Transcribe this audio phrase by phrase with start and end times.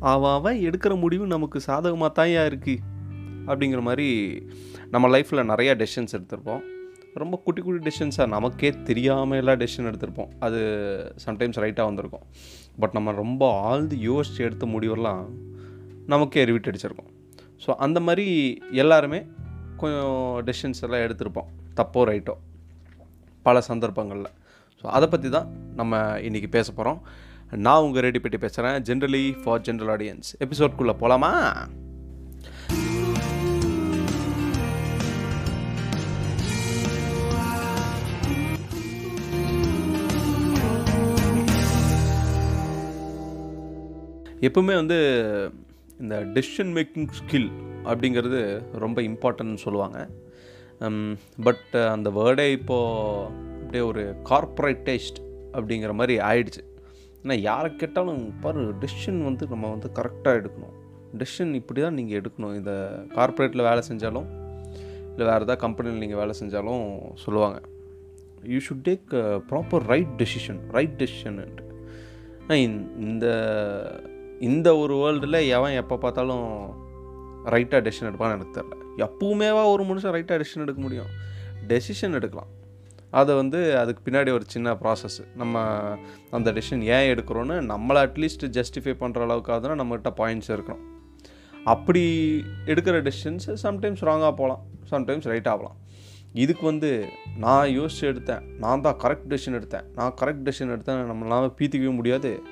[0.00, 2.82] அவன் எடுக்கிற முடிவு நமக்கு சாதகமாக தான் இருக்குது
[3.46, 4.08] அப்படிங்கிற மாதிரி
[4.90, 6.62] நம்ம லைஃப்பில் நிறையா டெசிஷன்ஸ் எடுத்திருப்போம்.
[7.14, 10.30] ரொம்ப குட்டி குட்டி டெசிஷன்ஸாக நமக்கே தெரியாமல் எல்லாம் டெசிஷன் எடுத்திருப்போம்.
[10.40, 10.58] அது
[11.26, 12.26] சம்டைம்ஸ் ரைட்டாக வந்திருக்கும்.
[12.78, 15.24] பட் நம்ம ரொம்ப ஆழ்ந்து யோசித்து எடுத்த முடிவெல்லாம்
[16.06, 17.10] நமக்கே ரிவிட் அடிச்சிருக்கோம்.
[17.66, 18.26] ஸோ அந்த மாதிரி
[18.70, 19.26] எல்லாருமே
[19.76, 21.46] கொஞ்சம் டெசிஷன்ஸ் எல்லாம் எடுத்திருப்போம்.
[21.74, 22.34] தப்போ ரைட்டோ
[23.42, 24.30] பல சந்தர்ப்பங்களில்.
[24.84, 27.00] ஸோ அதை பற்றி தான் நம்ம இன்றைக்கி பேச போகிறோம்
[27.50, 31.32] நான் உங்கள் ரெடி பெட்டி பேசுகிறேன் ஜென்ரலி ஃபார் ஜென்ரல் ஆடியன்ஸ் எபிசோட்குள்ளே போகலாமா
[44.40, 44.98] எப்பவுமே வந்து
[46.00, 47.50] இந்த டெசிஷன் மேக்கிங் ஸ்கில்
[47.84, 48.40] அப்படிங்கிறது
[48.78, 49.98] ரொம்ப இம்பார்ட்டன்ட்னு சொல்லுவாங்க.
[50.80, 55.18] Um, பட் uh, அந்த வேர்டே இப்போது அப்படியே ஒரு கார்ப்பரேட் டேஸ்ட்
[55.56, 56.62] அப்படிங்கிற மாதிரி ஆயிடுச்சு.
[57.22, 60.76] ஏன்னா யாரை கேட்டாலும் பாரு டெசிஷன் வந்து நம்ம வந்து கரெக்டாக எடுக்கணும்.
[61.20, 62.54] டெசிஷன் இப்படி தான் நீங்கள் எடுக்கணும்.
[62.58, 62.72] இந்த
[63.16, 64.28] கார்ப்பரேட்டில் வேலை செஞ்சாலும்
[65.10, 66.86] இல்லை வேறு ஏதாவது கம்பெனியில் நீங்கள் வேலை செஞ்சாலும்
[67.24, 67.58] சொல்லுவாங்க.
[68.52, 69.08] You should take
[69.50, 71.66] proper right decision right டெசிஷன்ட்டு
[73.08, 73.26] இந்த
[74.48, 76.46] இந்த ஒரு வேர்ல்டில் எவன் எப்போ பார்த்தாலும்
[77.54, 81.10] ரைட்டாக டெசிஷன் எடுப்பான்னு எனக்கு தெரில எப்பவுமேவா ஒரு மனுஷன் ரைட்டாக டெசிஷன் எடுக்க முடியும்?
[81.72, 82.52] டெசிஷன் எடுக்கலாம்.
[83.10, 85.62] அதை வந்து அதுக்கு பின்னாடி ஒரு சின்ன ப்ராசஸ் நம்ம
[86.30, 90.84] அந்த டெசிஷன் ஏன் எடுக்கிறோன்னு நம்மளை அட்லீஸ்ட் ஜஸ்டிஃபை பண்ணுற அளவுக்காக நம்மகிட்ட பாயிண்ட்ஸ் இருக்கணும்.
[91.64, 92.02] அப்படி
[92.66, 95.76] எடுக்கிற டெசிஷன்ஸ் சம்டைம்ஸ் ராங்காக போகலாம் சம்டைம்ஸ் ரைட் ஆகலாம்
[96.32, 99.86] இதுக்கு வந்து நான் யோசிச்சு எடுத்தேன் நான் தான் கரெக்ட் டெசிஷன் எடுத்தேன்.
[99.94, 102.42] நான் கரெக்ட் டெசிஷன் எடுத்தேன் நம்மளால பீத்திக்கவே முடியாது.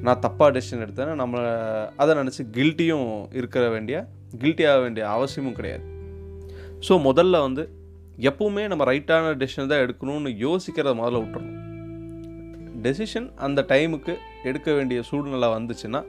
[0.00, 1.52] நான் தப்பாக டெசிஷன் எடுத்தேன் நம்மளை
[1.96, 4.08] அதை நினச்சி கில்ட்டியும் இருக்கிற வேண்டிய
[4.38, 5.84] கில்ட்டி ஆக வேண்டிய அவசியமும் கிடையாது.
[6.88, 7.64] ஸோ முதல்ல வந்து
[8.28, 11.62] எப்பவுமே நம்ம ரைட்டான டெசிஷன் தான் எடுக்கணும்னு யோசிக்கிறத முதல்ல விட்டுறணும்.
[12.84, 14.14] டெசிஷன் அந்த டைமுக்கு
[14.44, 16.00] எடுக்க வேண்டிய சூழ்நிலை வந்துச்சுன்னா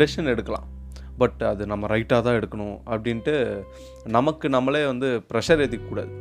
[0.00, 0.66] டெசிஷன் எடுக்கலாம்.
[1.18, 3.34] பட் அது நம்ம ரைட்டாக தான் எடுக்கணும் அப்படின்ட்டு
[4.16, 6.12] நமக்கு நம்மளே வந்து ப்ரெஷர் ஏற்றிக்கக்கூடாது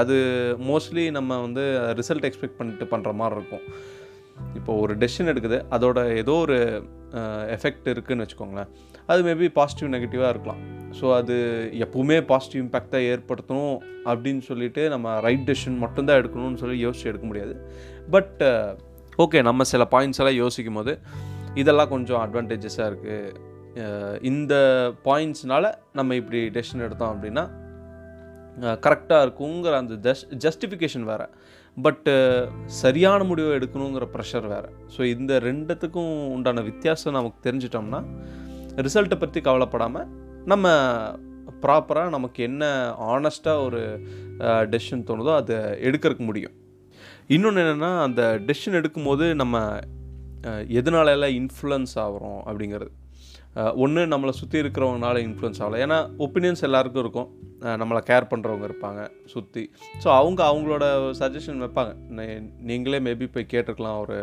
[0.00, 0.16] அது
[0.68, 1.64] மோஸ்ட்லி நம்ம வந்து
[2.00, 3.64] ரிசல்ட் எக்ஸ்பெக்ட் பண்ணிட்டு பண்ணுற மாதிரி இருக்கும்.
[4.58, 6.58] இப்போ ஒரு டெசிஷன் எடுக்குது அதோட ஏதோ ஒரு
[7.56, 8.70] எஃபெக்ட் இருக்குதுன்னு வச்சுக்கோங்களேன்.
[9.10, 10.60] அது மேபி பாசிட்டிவ் நெகட்டிவாக இருக்கலாம்.
[10.98, 11.34] ஸோ அது
[11.86, 13.76] எப்பவுமே பாசிட்டிவ் இம்பேக்டை ஏற்படுத்தணும்
[14.10, 17.54] அப்படின்னு சொல்லிட்டு நம்ம ரைட் டெசிஷன் மட்டும்தான் எடுக்கணும்னு சொல்லி யோசிச்சு எடுக்க முடியாது.
[18.14, 18.42] பட்
[19.24, 20.94] ஓகே நம்ம சில பாயிண்ட்ஸ் எல்லாம் யோசிக்கும் போது
[21.62, 23.44] இதெல்லாம் கொஞ்சம் அட்வான்டேஜஸாக இருக்குது
[24.30, 24.54] இந்த
[25.06, 25.64] பாயிண்ட்ஸ்னால
[25.98, 27.44] நம்ம இப்படி டெசிஷன் எடுத்தோம் அப்படின்னா
[28.86, 31.26] கரெக்டாக இருக்குங்கிற அந்த ஜஸ்ட் ஜஸ்டிஃபிகேஷன் வேறு.
[31.84, 32.12] பட்டு
[32.80, 34.68] சரியான முடிவை எடுக்கணுங்கிற ப்ரெஷர் வேறு.
[34.94, 38.00] ஸோ இந்த ரெண்டுத்துக்கும் உண்டான வித்தியாசம் நமக்கு தெரிஞ்சிட்டோம்னா
[38.86, 40.08] ரிசல்ட்டை பற்றி கவலைப்படாமல்
[40.52, 40.66] நம்ம
[41.64, 42.64] ப்ராப்பராக நமக்கு என்ன
[43.14, 43.80] ஆனஸ்ட்டாக ஒரு
[44.72, 45.56] டெசிஷன் தோணுதோ அதை
[45.88, 46.54] எடுக்கிறதுக்கு முடியும்.
[47.34, 49.56] இன்னொன்று என்னென்னா அந்த டெசிஷன் எடுக்கும்போது நம்ம
[50.78, 52.90] எதனால எல்லாம் இன்ஃப்ளூயன்ஸ் ஆகிறோம் அப்படிங்கிறது.
[53.84, 57.28] ஒன்று நம்மளை சுற்றி இருக்கிறவங்கனால இன்ஃப்ளூயன்ஸ் ஆகலாம் ஏன்னா ஒப்பீனியன்ஸ் எல்லாருக்கும் இருக்கும்.
[57.80, 59.02] நம்மளை கேர் பண்ணுறவங்க இருப்பாங்க
[59.32, 59.64] சுற்றி
[60.02, 60.84] ஸோ அவங்க அவங்களோட
[61.20, 61.92] சஜஷன் வைப்பாங்க.
[62.70, 64.18] நீங்களே மேபி போய் கேட்டிருக்கலாம் ஒரு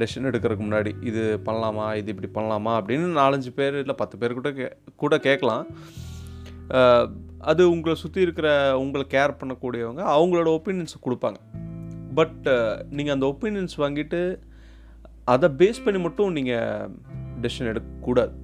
[0.00, 0.90] டெசிஷன் எடுக்கிறதுக்கு முன்னாடி.
[1.10, 1.86] இது பண்ணலாமா?
[2.00, 2.72] இது இப்படி பண்ணலாமா?
[2.80, 4.66] அப்படின்னு நாலஞ்சு பேர் இல்லை பத்து பேர் கூட கே
[5.02, 5.66] கூட கேட்கலாம்.
[7.50, 8.48] அது உங்களை சுற்றி இருக்கிற
[8.82, 11.38] உங்களை கேர் பண்ணக்கூடியவங்க அவங்களோட ஒப்பீனியன்ஸை கொடுப்பாங்க.
[12.18, 12.46] பட்
[12.96, 14.20] நீங்கள் அந்த ஒப்பீனியன்ஸ் வாங்கிட்டு
[15.34, 16.90] அதை பேஸ் பண்ணி மட்டும் நீங்கள்
[17.44, 18.34] டெசிஷன் எடுக்கக்கூடாது.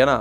[0.00, 0.16] ஏன்னா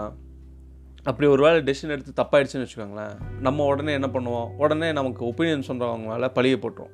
[1.07, 3.13] அப்படி ஒரு வேளை டெசிஷன் எடுத்து தப்பாயிடுச்சுன்னு வச்சுக்கோங்களேன்
[3.45, 4.50] நம்ம உடனே என்ன பண்ணுவோம்?
[4.63, 6.94] உடனே நமக்கு ஒப்பீனியன் சொல்கிறவங்க மேலே பழிய போட்டுரும்.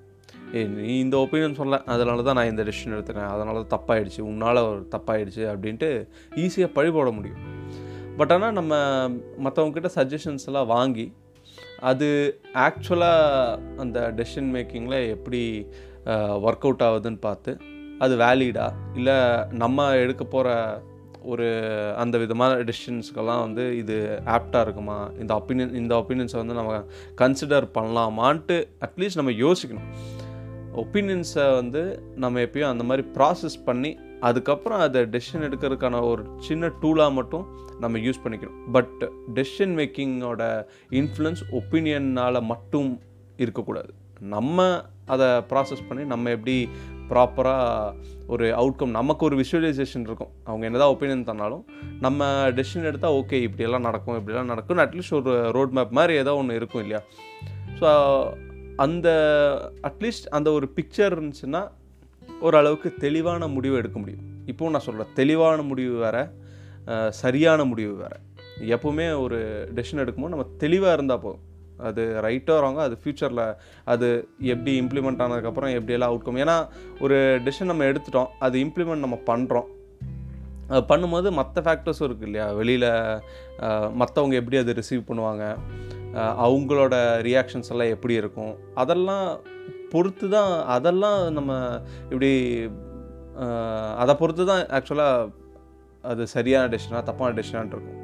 [0.56, 4.62] ஏ நீ இந்த ஒப்பீனியன் சொல்ல அதனால தான் நான் இந்த டெசிஷன் எடுத்துட்டேன் அதனால தான் தப்பாயிடுச்சு உன்னால்
[4.69, 5.90] ஒரு தப்பாயிடுச்சு அப்படின்ட்டு
[6.44, 7.41] ஈஸியாக பழி போட முடியும்.
[8.19, 8.73] பட் ஆனால் நம்ம
[9.46, 11.07] மற்றவங்கக்கிட்ட சஜஷன்ஸ் எல்லாம் வாங்கி
[11.91, 12.07] அது
[12.68, 15.41] ஆக்சுவலாக அந்த டெசிஷன் மேக்கிங்கில் எப்படி
[16.47, 17.52] ஒர்க் அவுட் ஆகுதுன்னு பார்த்து
[18.03, 18.68] அது வேலிடா
[19.00, 19.18] இல்லை
[19.63, 20.50] நம்ம எடுக்க போகிற
[21.23, 21.47] ஒரு
[21.97, 25.11] அந்த விதமான டெசிஷன்ஸ்க்கெல்லாம் வந்து இது ஆப்டாக இருக்குமா?
[25.19, 26.84] இந்த ஒப்பீனியன் இந்த ஒப்பீனியன்ஸை வந்து நம்ம
[27.17, 29.87] கன்சிடர் பண்ணலாமான்ட்டு அட்லீஸ்ட் நம்ம யோசிக்கணும்.
[30.75, 37.14] ஒப்பீனியன்ஸை வந்து நம்ம எப்பயும் அந்த மாதிரி ப்ராசஸ் பண்ணி அதுக்கப்புறம் அதை டெசிஷன் எடுக்கிறதுக்கான ஒரு சின்ன டூலாக
[37.14, 37.46] மட்டும்
[37.79, 38.59] நம்ம யூஸ் பண்ணிக்கணும்.
[38.72, 43.02] பட் டெசிஷன் மேக்கிங்கோட இன்ஃப்ளூயன்ஸ் ஒப்பீனியனால் மட்டும்
[43.37, 43.93] இருக்கக்கூடாது.
[44.19, 46.69] நம்ம அதை ப்ராசஸ் பண்ணி நம்ம எப்படி
[47.14, 50.32] ப்ராப்பராக ஒரு அவுட்கம் நமக்கு ஒரு விஷுவலைசேஷன் இருக்கும்.
[50.50, 51.64] அவங்க என்னதான் ஒப்பீனியன் தந்தாலும்
[52.06, 56.60] நம்ம டெசிஷன் எடுத்தால் ஓகே இப்படியெல்லாம் நடக்கும் இப்படியெல்லாம் நடக்கும்னு அட்லீஸ்ட் ஒரு ரோட் மேப் மாதிரி ஏதோ ஒன்று
[56.62, 57.02] இருக்கும் இல்லையா?
[57.80, 57.90] ஸோ
[58.86, 59.08] அந்த
[59.90, 61.64] அட்லீஸ்ட் அந்த ஒரு பிக்சர் இருந்துச்சுன்னா
[62.48, 64.24] ஓரளவுக்கு தெளிவான முடிவு எடுக்க முடியும்.
[64.52, 66.24] இப்போவும் நான் சொல்கிறேன் தெளிவான முடிவு வேறு
[67.22, 68.18] சரியான முடிவு வேறு.
[68.76, 69.38] எப்போவுமே ஒரு
[69.76, 71.44] டெசிஷன் எடுக்கும்போது நம்ம தெளிவாக இருந்தால் போதும்.
[71.90, 73.46] அது ரைட்டோ ராங்கோ அது ஃப்யூச்சரில்
[73.94, 74.08] அது
[74.53, 76.58] எப்படி இம்ப்ளிமெண்ட் ஆனதுக்கப்புறம் எப்படியெல்லாம் அவுட்கம் ஏன்னா
[77.06, 79.70] ஒரு டிசிஷன் நம்ம எடுத்துட்டோம் அது இம்ப்ளிமெண்ட் நம்ம பண்ணுறோம்
[80.74, 82.46] அது பண்ணும்போது மற்ற ஃபேக்டர்ஸும் இருக்குது இல்லையா?
[82.59, 82.90] வெளியில்
[84.02, 85.44] மற்றவங்க எப்படி அதை ரிசீவ் பண்ணுவாங்க?
[86.46, 86.96] அவங்களோட
[87.28, 88.53] ரியாக்ஷன்ஸ் எல்லாம் எப்படி இருக்கும்?
[88.82, 89.28] அதெல்லாம்
[89.94, 91.52] பொறுத்து தான் அதெல்லாம் நம்ம
[92.12, 92.32] இப்படி
[94.03, 95.32] அதை பொறுத்து தான் ஆக்சுவலாக
[96.12, 98.00] அது சரியான டெசிஷனாக தப்பான டெசிஷனான் இருக்கும்.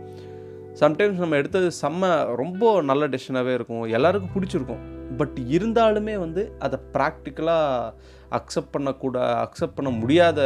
[0.82, 2.10] சம்டைம்ஸ் நம்ம எடுத்தது செம்ம
[2.42, 3.86] ரொம்ப நல்ல டெசிஷனாகவே இருக்கும்.
[3.98, 4.84] எல்லாருக்கும் பிடிச்சிருக்கும்.
[5.20, 7.94] பட் இருந்தாலுமே வந்து அதை ப்ராக்டிக்கலாக
[8.38, 10.40] அக்செப்ட் பண்ணக்கூட அக்செப்ட் பண்ண முடியாத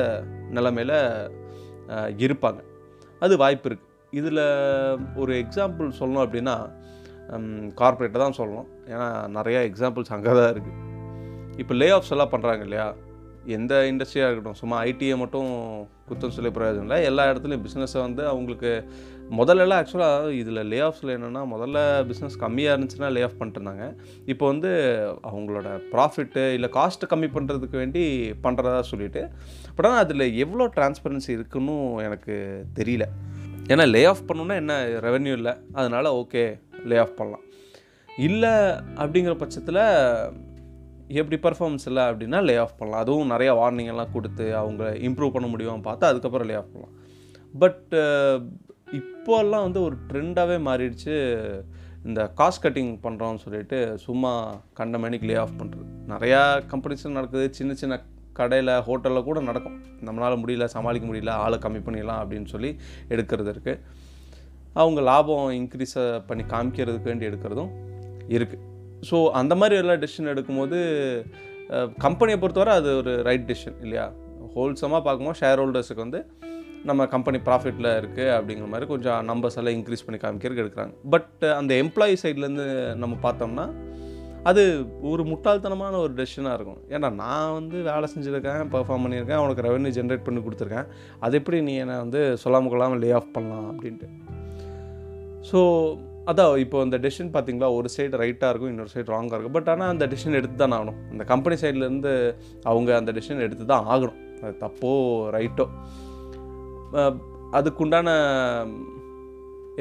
[0.57, 0.97] நிலமையில்
[2.25, 2.61] இருப்பாங்க.
[3.25, 4.43] அது வாய்ப்பு இருக்குது இதில்
[5.21, 6.55] ஒரு எக்ஸாம்பிள் சொல்லணும் அப்படின்னா
[7.81, 8.69] கார்ப்பரேட்டை தான் சொல்லணும்.
[8.93, 9.07] ஏன்னா
[9.37, 10.79] நிறையா எக்ஸாம்பிள்ஸ் அங்கே தான் இருக்குது
[11.61, 12.87] இப்போ லே ஆஃப்ஸ் எல்லாம் பண்ணுறாங்க இல்லையா?
[13.45, 15.49] எந்த இண்டஸ்ட்ரியாக இருக்கட்டும் சும்மா ஐடியை மட்டும்
[16.09, 17.03] குத்தம் சொல்லி பிரயோஜனம் இல்லை.
[17.03, 18.71] எல்லா இடத்துலையும் பிஸ்னஸை வந்து அவங்களுக்கு
[19.29, 21.77] முதல்லலாம் ஆக்சுவலாக இதில் லே ஆஃப்ஸில் என்னென்னா முதல்ல
[22.09, 23.85] பிஸ்னஸ் கம்மியாக இருந்துச்சுன்னா லே ஆஃப் பண்ணிட்டு இருந்தாங்க.
[24.25, 24.71] இப்போ வந்து
[25.31, 29.23] அவங்களோட ப்ராஃபிட்டு இல்லை காஸ்ட்டு கம்மி பண்ணுறதுக்கு வேண்டி பண்ணுறதா சொல்லிட்டு
[29.75, 32.35] பட் ஆனால் அதில் எவ்வளோ டிரான்ஸ்பரன்சி இருக்குன்னு எனக்கு
[32.79, 33.07] தெரியல.
[33.67, 34.73] ஏன்னா லே ஆஃப் பண்ணணுன்னா என்ன
[35.07, 35.53] ரெவென்யூ இல்லை.
[35.73, 37.45] அதனால் ஓகே லே ஆஃப் பண்ணலாம்.
[38.17, 38.55] இல்லை
[39.03, 39.83] அப்படிங்கிற பட்சத்தில்
[41.07, 43.01] எப்படி பர்ஃபார்மன்ஸ் இல்லை அப்படின்னா லே ஆஃப் பண்ணலாம்.
[43.01, 46.97] அதுவும் நிறையா வார்னிங் எல்லாம் கொடுத்து அவங்க இம்ப்ரூவ் பண்ண முடியும் பார்த்து அதுக்கப்புறம் லே ஆஃப் பண்ணலாம்.
[47.59, 47.93] பட்
[48.99, 51.15] இப்போல்லாம் வந்து ஒரு ட்ரெண்டாகவே மாறிடுச்சு.
[52.05, 56.41] இந்த காஸ்ட் கட்டிங் பண்ணுறோம்னு சொல்லிட்டு சும்மா கண்ட மணிக்கு லே ஆஃப் பண்ணுறது நிறையா
[56.73, 57.53] கம்பெனிஸில் நடக்குது.
[57.53, 57.99] சின்ன சின்ன
[58.33, 59.79] கடையில் ஹோட்டலில் கூட நடக்கும்.
[60.05, 62.77] நம்மளால் முடியல சமாளிக்க முடியல ஆளை கம்மி பண்ணிடலாம் அப்படின்னு சொல்லி
[63.09, 63.79] எடுக்கிறது இருக்குது
[64.73, 67.73] அவங்க லாபம் இன்க்ரீஸை பண்ணி காமிக்கிறதுக்கு வேண்டி எடுக்கிறதும்
[68.29, 68.71] இருக்குது
[69.09, 70.79] ஸோ அந்த மாதிரி எல்லாம் டெசிஷன் எடுக்கும்போது
[72.05, 74.05] கம்பெனியை பொறுத்தவரை அது ஒரு ரைட் டெசிஷன் இல்லையா?
[74.55, 76.19] ஹோல்சமாக பார்க்கும்போது ஷேர் ஹோல்டர்ஸுக்கு வந்து
[76.89, 80.93] நம்ம கம்பெனி ப்ராஃபிட்டில் இருக்குது அப்படிங்கிற மாதிரி கொஞ்சம் நம்பர்ஸ் எல்லாம் இன்க்ரீஸ் பண்ணி காமிக்கிறதுக்கு எடுக்கிறாங்க.
[81.13, 82.65] பட் அந்த எம்ப்ளாயி சைட்லேருந்து
[83.03, 83.65] நம்ம பார்த்தோம்னா
[84.49, 84.63] அது
[85.11, 86.81] ஒரு முட்டாள்தனமான ஒரு டெசிஷனாக இருக்கும்.
[86.93, 90.89] ஏன்னா நான் வந்து வேலை செஞ்சுருக்கேன் பெர்ஃபார்ம் பண்ணியிருக்கேன் அவனுக்கு ரெவன்யூ ஜென்ரேட் பண்ணி கொடுத்துருக்கேன்.
[91.25, 94.09] அது எப்படி நீ என்னை வந்து சொல்லாமல் கொள்ளாமல் லே ஆஃப் பண்ணலாம் அப்படின்ட்டு.
[95.51, 95.61] ஸோ
[96.31, 97.67] அதான் இப்போ அந்த டெசிஷன் பார்த்தீங்களா?
[97.77, 99.55] ஒரு சைடு ரைட்டாக இருக்கும் இன்னொரு சைடு ராங்காக இருக்கும்.
[99.57, 100.99] பட் ஆனால் அந்த டெசிஷன் எடுத்து தான் ஆகணும்.
[101.13, 102.13] அந்த கம்பெனி சைட்லேருந்து
[102.71, 104.19] அவங்க அந்த டெசிஷன் எடுத்து தான் ஆகணும்.
[104.43, 104.91] அது தப்போ
[105.37, 105.65] ரைட்டோ
[107.57, 108.09] அதுக்குண்டான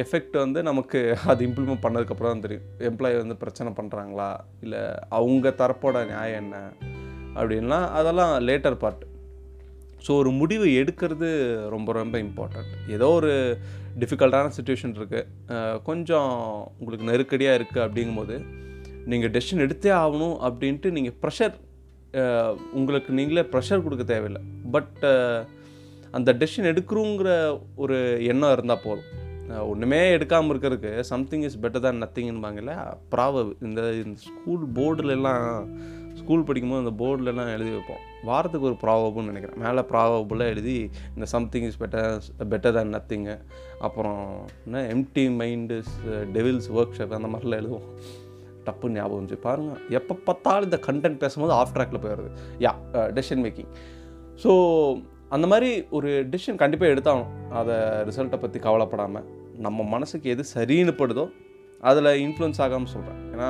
[0.02, 1.00] எஃபெக்ட் வந்து நமக்கு
[1.32, 2.66] அது இம்ப்ளிமெண்ட் பண்ணதுக்கப்புறம் தான் தெரியும்.
[2.88, 4.28] எம்ப்ளாயி வந்து பிரச்சனை பண்ணுறாங்களா
[4.64, 4.82] இல்லை
[5.18, 6.56] அவங்க தரப்போட நியாயம் என்ன?
[7.38, 9.04] அப்படின்லாம் அதெல்லாம் லேட்டர் பார்ட்
[10.06, 11.28] ஸோ ஒரு முடிவு எடுக்கிறது
[11.68, 13.32] ரொம்ப ரொம்ப இம்பார்ட்டண்ட் ஏதோ ஒரு
[14.00, 16.32] டிஃபிகல்ட்டான சுச்சுவேஷன் இருக்குது கொஞ்சம்
[16.78, 18.36] உங்களுக்கு நெருக்கடியாக இருக்குது அப்படிங்கும்போது
[19.06, 21.56] நீங்கள் டெசிஷன் எடுத்தே ஆகணும் அப்படின்ட்டு நீங்கள் ப்ரெஷர்
[22.72, 24.42] உங்களுக்கு நீங்களே ப்ரெஷர் கொடுக்க தேவையில்லை.
[24.70, 25.02] பட்
[26.12, 27.30] அந்த டெசிஷன் எடுக்கிறோங்கிற
[27.76, 27.96] ஒரு
[28.32, 29.08] எண்ணம் இருந்தால் போதும்.
[29.70, 32.74] ஒன்றுமே எடுக்காமல் இருக்கிறதுக்கு சம்திங் இஸ் பெட்டர் தான் நத்திங்பாங்கல்ல
[33.12, 35.46] ப்ராவ இந்த இந்த ஸ்கூல் போர்டுலலாம்
[36.22, 38.02] ஸ்கூல் படிக்கும்போது அந்த போர்டுலலாம் எழுதி வைப்போம்.
[38.30, 39.60] வாரத்துக்கு ஒரு ப்ராவபுன்னு நினைக்கிறேன்.
[39.64, 40.76] மேலே ப்ராவபுல்லாக எழுதி
[41.14, 42.18] இந்த something is better
[42.52, 43.36] better than nothing
[43.86, 44.20] அப்புறம்
[44.66, 45.78] என்ன empty mind
[46.36, 47.86] devil's workshop அந்த மாதிரிலாம் எழுதுவோம்.
[48.66, 52.30] டப்புன்னு ஞாபகம் இருந்துச்சு பாருங்கள் எப்போ பார்த்தாலும் இந்த கண்டென்ட் பேசும்போது ஆஃப் ட்ராக்கில் போயிடுது.
[52.66, 52.72] யா
[53.16, 53.70] டெசிஷன் மேக்கிங்
[54.42, 54.50] ஸோ
[55.36, 57.32] அந்த மாதிரி ஒரு டிசிஷன் கண்டிப்பாக எடுத்தாகணும்.
[57.60, 57.76] அதை
[58.08, 59.26] ரிசல்ட்டை பற்றி கவலைப்படாமல்
[59.66, 61.24] நம்ம மனசுக்கு எது சரின்னு படுதோ
[61.82, 63.48] அதில் இன்ஃப்ளூயன்ஸ் ஆகாமல் சொல்கிறேன் ஏன்னா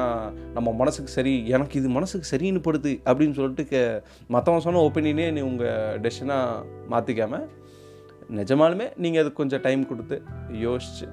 [0.52, 5.41] நம்ம மனசுக்கு சரி எனக்கு இது மனசுக்கு சரின்னு படுது அப்படின்னு சொல்லிட்டு கே மற்றவங்க சொன்ன ஒப்பீனியனே நீ
[5.41, 7.48] உங்கள் டெசிஷனாக மாற்றிக்காமல்
[8.31, 10.22] நிஜமாலுமே நீங்கள் அதுக்கு கொஞ்சம் டைம் கொடுத்து
[10.53, 11.08] யோசிச்சு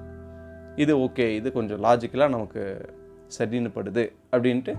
[0.76, 2.92] இது ஓகே இது கொஞ்சம் லாஜிக்கலாக நமக்கு
[3.38, 4.74] சரின்னு படுது அப்படின்ட்டு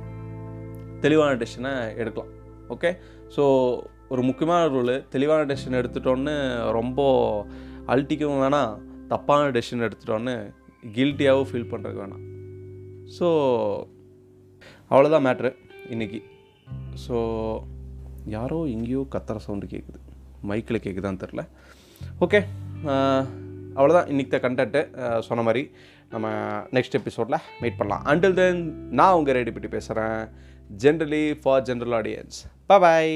[1.01, 2.31] தெளிவான டெசிஷனை எடுக்கலாம்.
[2.69, 2.89] ஓகே
[3.35, 3.43] ஸோ
[4.09, 6.33] ஒரு முக்கியமான ரூலு தெளிவான டெசிஷன் எடுத்துட்டோன்னு
[6.71, 7.01] ரொம்ப
[7.87, 8.73] அல்ட்டிக்கவும் வேணாம்
[9.07, 10.51] தப்பான டெசிஷன் எடுத்துட்டோன்னு
[10.95, 12.25] கில்ட்டியாகவும் ஃபீல் பண்ணுறதுக்கு வேணாம்.
[13.17, 13.27] ஸோ
[14.91, 15.51] அவ்வளோதான் மேட்ரு
[15.93, 16.19] இன்றைக்கி
[17.05, 17.17] ஸோ
[18.35, 19.99] யாரோ எங்கேயோ கத்துற சவுண்டு கேட்குது
[20.49, 21.43] மைக்கில் கேட்குதான்னு தெரில
[22.25, 22.39] ஓகே
[23.77, 24.81] அவ்வளோதான் இன்றைக்கி தான் கண்டென்ட்டு
[25.27, 25.63] சொன்ன மாதிரி.
[26.13, 26.29] நம்ம
[26.75, 28.03] நெக்ஸ்ட் எபிசோடில் மீட் பண்ணலாம்.
[28.11, 28.61] அண்டில் தென்
[28.99, 30.19] நான் உங்கள் ரெடி பண்ணி பேசுகிறேன்
[30.83, 32.39] generally for general audience
[32.83, 33.13] bye